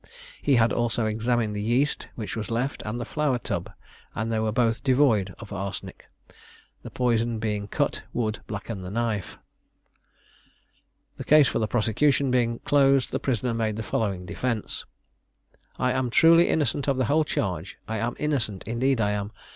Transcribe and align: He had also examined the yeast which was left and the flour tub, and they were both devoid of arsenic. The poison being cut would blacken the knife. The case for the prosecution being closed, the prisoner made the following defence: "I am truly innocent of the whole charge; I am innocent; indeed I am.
He 0.41 0.55
had 0.55 0.73
also 0.73 1.05
examined 1.05 1.55
the 1.55 1.61
yeast 1.61 2.07
which 2.15 2.35
was 2.35 2.49
left 2.49 2.81
and 2.87 2.99
the 2.99 3.05
flour 3.05 3.37
tub, 3.37 3.71
and 4.15 4.31
they 4.31 4.39
were 4.39 4.51
both 4.51 4.83
devoid 4.83 5.35
of 5.37 5.53
arsenic. 5.53 6.07
The 6.81 6.89
poison 6.89 7.37
being 7.37 7.67
cut 7.67 8.01
would 8.11 8.39
blacken 8.47 8.81
the 8.81 8.89
knife. 8.89 9.37
The 11.17 11.23
case 11.23 11.47
for 11.47 11.59
the 11.59 11.67
prosecution 11.67 12.31
being 12.31 12.57
closed, 12.65 13.11
the 13.11 13.19
prisoner 13.19 13.53
made 13.53 13.75
the 13.75 13.83
following 13.83 14.25
defence: 14.25 14.85
"I 15.77 15.91
am 15.91 16.09
truly 16.09 16.49
innocent 16.49 16.87
of 16.87 16.97
the 16.97 17.05
whole 17.05 17.23
charge; 17.23 17.77
I 17.87 17.99
am 17.99 18.15
innocent; 18.17 18.63
indeed 18.63 18.99
I 18.99 19.11
am. 19.11 19.31